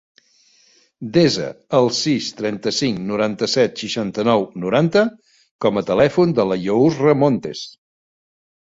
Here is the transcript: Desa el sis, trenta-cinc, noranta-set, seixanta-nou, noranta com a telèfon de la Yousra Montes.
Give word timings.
Desa 1.17 1.49
el 1.79 1.89
sis, 1.97 2.31
trenta-cinc, 2.39 3.03
noranta-set, 3.11 3.77
seixanta-nou, 3.85 4.49
noranta 4.67 5.05
com 5.67 5.83
a 5.83 5.89
telèfon 5.93 6.37
de 6.41 6.49
la 6.55 6.63
Yousra 6.67 7.19
Montes. 7.25 7.65